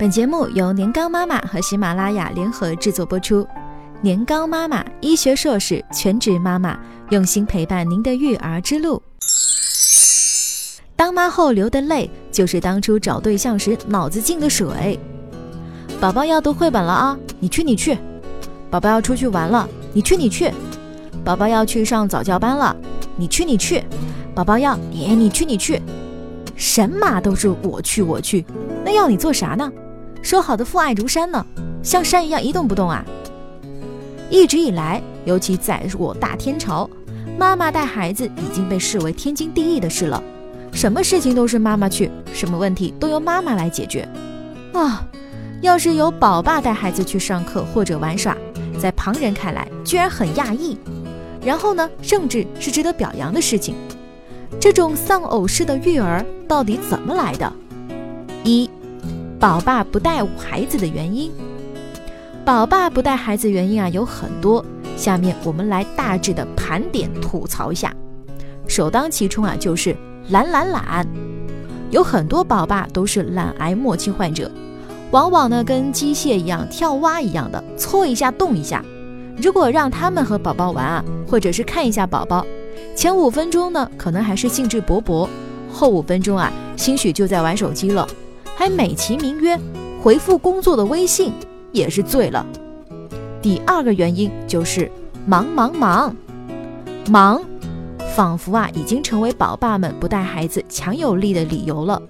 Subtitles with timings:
[0.00, 3.46] 本节目由年糕妈妈和喜马拉雅联合制作播出。
[4.00, 6.74] 年糕妈妈，医学硕士，全职妈妈，
[7.10, 9.02] 用心陪伴您的育儿之路。
[10.96, 14.98] 当妈后流的泪，就是当初找对象时脑子进的水。
[16.00, 17.94] 宝宝要读绘本了啊，你去你去；
[18.70, 20.50] 宝宝要出去玩了，你去你去；
[21.22, 22.74] 宝宝要去上早教班了，
[23.16, 23.82] 你去你去；
[24.34, 25.78] 宝宝要你你去你去。
[26.56, 28.46] 神马都是我去我去，
[28.82, 29.70] 那要你做啥呢？
[30.22, 31.44] 说好的父爱如山呢，
[31.82, 33.04] 像山一样一动不动啊！
[34.28, 36.88] 一直以来，尤其在我大天朝，
[37.38, 40.22] 妈妈带孩子已经被视为天经地义的事了。
[40.72, 44.08] 什么事情都是妈妈去，什么问题都由妈妈来解决。
[44.72, 45.04] 啊，
[45.62, 48.36] 要是由宝爸带孩子去上课或者玩耍，
[48.78, 50.78] 在旁人看来居然很讶异，
[51.44, 53.74] 然后呢，甚至是值得表扬的事情。
[54.60, 57.52] 这种丧偶式的育儿到底怎么来的？
[59.40, 61.32] 宝爸不带孩子的原因，
[62.44, 64.62] 宝爸不带孩子原因啊有很多，
[64.98, 67.90] 下面我们来大致的盘点吐槽一下。
[68.68, 69.96] 首当其冲啊就是
[70.28, 71.06] 懒懒懒，
[71.90, 74.50] 有很多宝爸都是懒癌末期患者，
[75.10, 78.84] 往往呢跟机械一样跳蛙一样的搓一下动一下。
[79.38, 82.44] 如果让他们和宝宝玩啊，或者是看一下宝宝，
[82.94, 85.26] 前五分钟呢可能还是兴致勃勃，
[85.72, 88.06] 后五分钟啊兴许就在玩手机了。
[88.60, 89.58] 还美其名曰
[90.02, 91.32] 回复工作的微信，
[91.72, 92.44] 也是醉了。
[93.40, 94.92] 第二个原因就是
[95.26, 96.14] 忙忙忙，
[97.08, 97.40] 忙，
[98.14, 102.02] 仿佛啊已经成为宝爸们不带孩子强有力的理由了。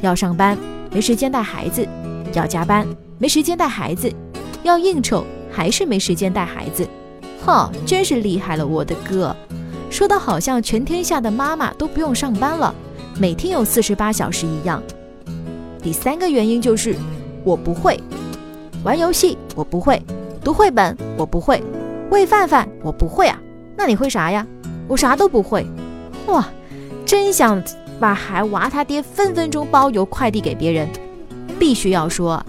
[0.00, 0.56] 要上班
[0.90, 1.86] 没时间带孩子，
[2.32, 2.86] 要加班
[3.18, 4.10] 没时间带孩子，
[4.62, 6.88] 要应酬还是没时间带孩子。
[7.44, 9.36] 哈，真是厉害了，我的哥！
[9.90, 12.74] 说的好像全天下的妈妈都不用上班了，
[13.18, 14.82] 每天有四十八小时一样。
[15.82, 16.94] 第三个原因就是
[17.44, 18.00] 我不会
[18.84, 20.00] 玩游戏，我不会
[20.42, 21.62] 读绘本，我不会
[22.10, 23.38] 喂饭饭，我不会啊。
[23.76, 24.46] 那你会啥呀？
[24.86, 25.66] 我啥都不会。
[26.26, 26.48] 哇，
[27.04, 27.60] 真想
[27.98, 30.88] 把孩娃他爹分分钟包邮快递给别人。
[31.58, 32.44] 必须要说，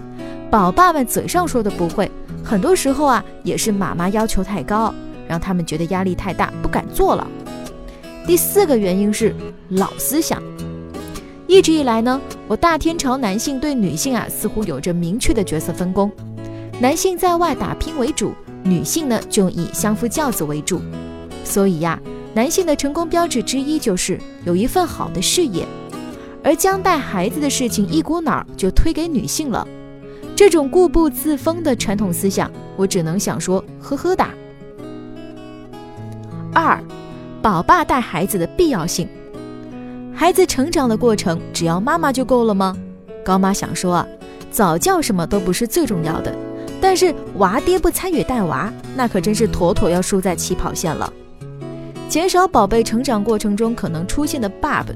[0.50, 2.10] 宝爸们嘴上说的不会，
[2.44, 4.94] 很多时候啊也是妈妈要求太高，
[5.26, 7.26] 让他们觉得压力太大，不敢做了。
[8.26, 9.34] 第四个原因是
[9.70, 10.42] 老思想。
[11.46, 16.10] 一直以来呢，我大天朝男性对女性啊似乎有着明确的角色分工，
[16.80, 18.32] 男性在外打拼为主，
[18.62, 20.80] 女性呢就以相夫教子为主。
[21.44, 22.00] 所以呀，
[22.32, 25.66] 男性的成功标志之一就是有一份好的事业，
[26.42, 29.66] 而将带孩子的事情一股脑儿就推给女性了。
[30.34, 34.30] 这种固步自封的传统思想，我只能想说呵呵哒。
[36.54, 36.82] 二，
[37.42, 39.06] 宝爸带孩子的必要性。
[40.16, 42.76] 孩子成长的过程，只要妈妈就够了吗？
[43.24, 44.06] 高妈想说啊，
[44.50, 46.34] 早教什么都不是最重要的，
[46.80, 51.12] 但是娃爹不参与带娃，那可真是妥妥要输在起跑线了。
[52.08, 54.92] 减少宝贝成长过程中可能出现的 bug。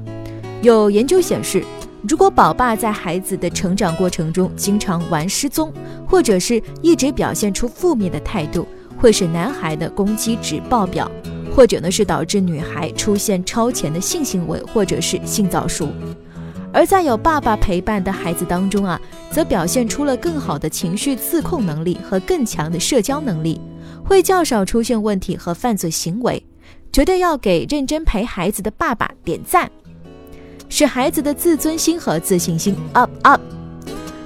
[0.61, 1.63] 有研究显示，
[2.07, 5.71] 如果宝爸在孩子的成长过程中经常玩失踪，
[6.07, 8.65] 或者是一直表现出负面的态度，
[8.97, 11.11] 会使男孩的攻击值爆表。
[11.55, 15.87] 或者呢是导致女孩出现超前的性行为，或者是性早熟；
[16.71, 18.99] 而在有爸爸陪伴的孩子当中啊，
[19.31, 23.59] 则表现出了更好的情绪自控能力和更强的社交能力，
[24.03, 26.41] 会较少出现问题和犯罪行为。
[26.91, 29.69] 绝对要给认真陪孩子的爸爸点赞，
[30.69, 33.41] 使孩子的自尊心和自信心 up up。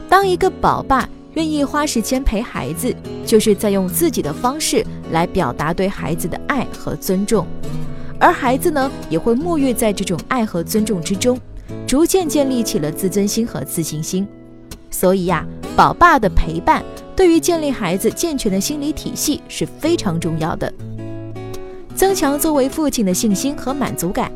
[0.07, 1.09] 当一个宝爸。
[1.35, 2.93] 愿意花时间陪孩子，
[3.25, 7.47] 就是在用自己的方式来表达对孩子的爱和尊重，
[8.19, 11.39] 而孩子呢，也会沐浴在这种爱和尊重之中，
[11.87, 14.27] 逐渐建立起了自尊心和自信心。
[14.91, 15.43] 所以呀，
[15.75, 16.83] 宝爸的陪伴
[17.15, 20.71] 对于建立孩子健全的心理体系是非常重要的，
[21.95, 24.31] 增强作为父亲的信心和满足感。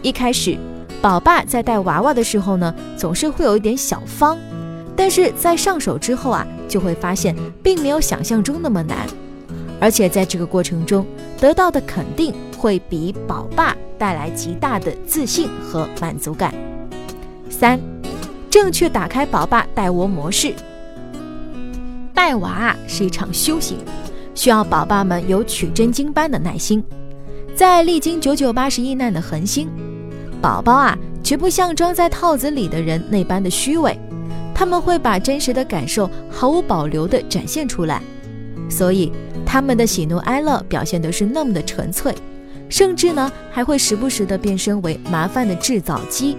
[0.00, 0.56] 一开始，
[1.02, 4.38] 宝爸在带娃娃的时候呢，总是会有一点小方。
[5.06, 9.06] 但是在上手之后啊，就会发现并没有想象中那么难，
[9.78, 11.04] 而且在这个过程中
[11.38, 16.54] 得到的肯定会比宝爸带来极大的自信和满足感。
[17.50, 17.78] 三，
[18.48, 20.54] 正确打开宝爸带窝模式。
[22.14, 23.76] 带娃是一场修行，
[24.34, 26.82] 需要宝爸们有取真经般的耐心。
[27.54, 29.68] 在历经九九八十一难的恒星，
[30.40, 33.94] 宝宝啊，绝不像装在套子里的人那般的虚伪。
[34.54, 38.00] 他们会把真实的感受毫无保留地展现出来，
[38.70, 39.10] 所以
[39.44, 42.14] 他们的喜怒哀乐表现的是那么的纯粹，
[42.68, 46.36] 甚至呢还会时不时地变身为麻烦的制造机。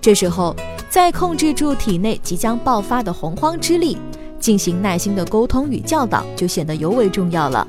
[0.00, 0.54] 这时候
[0.88, 3.98] 在控制住体内即将爆发的洪荒之力，
[4.38, 7.66] 进行耐心的沟通与教导，就显得尤为重要了。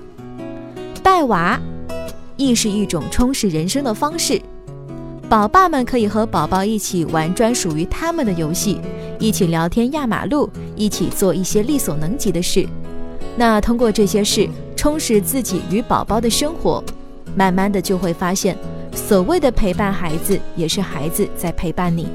[1.03, 1.59] 带娃，
[2.37, 4.39] 亦是一种充实人生的方式。
[5.27, 8.79] 宝爸们可以和宝宝一起玩专属于他们的游戏，
[9.21, 12.67] 一起聊天压马路，一起做一些力所能及的事。
[13.37, 16.83] 那通过这些事充实自己与宝宝的生活，
[17.35, 18.57] 慢慢的就会发现，
[18.93, 22.09] 所谓的陪伴孩子，也是孩子在陪伴你。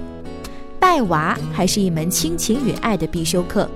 [0.81, 3.69] 带娃还是一门亲情与爱的必修课，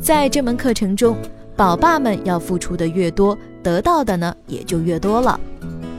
[0.00, 1.16] 在这门课程中，
[1.56, 5.40] 宝爸们要付出的越多，得到的呢也就越多了。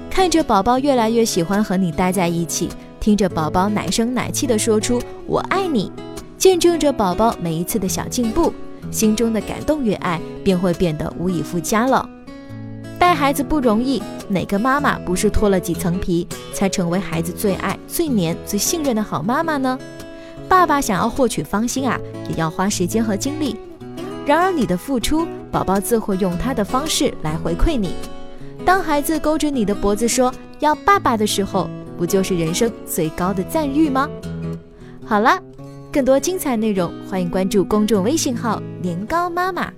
[0.10, 2.70] 看着宝宝越来越喜欢和你待在一起，
[3.00, 5.92] 听着宝宝奶声奶气地说出“我爱你”，
[6.40, 8.54] 见证着宝宝每一次的小进步，
[8.90, 12.10] 心中的感动与爱便会变得无以复加了。
[12.98, 19.78] 带孩子不容易，哪个妈妈不是脱了几层皮才成为孩子最爱、最黏、最信任的好妈妈呢？
[20.48, 22.00] 爸爸想要获取芳心啊，
[22.30, 23.58] 也要花时间和精力。
[24.26, 27.96] 然而你的付出，宝宝自会用他的方式来回馈你。
[28.66, 34.08] 当孩子勾着你的脖子说要爸爸的时候，不就是人生最高的赞誉吗？
[35.06, 35.38] 好了，
[35.92, 39.74] 更多精彩内容，欢迎关注公众微信号“年糕妈妈”。